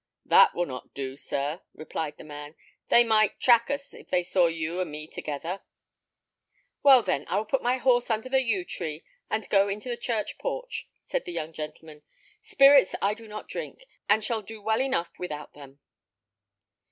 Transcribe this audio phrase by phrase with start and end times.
[0.25, 2.55] "That will not do, sir," replied the man;
[2.89, 5.61] "they might track us, if they saw you and me together."
[6.81, 9.97] "Well, then, I will put my horse under the yew tree and go into the
[9.97, 12.01] church porch," said the young gentleman;
[12.41, 15.79] "spirits I do not drink, and shall do well enough without them."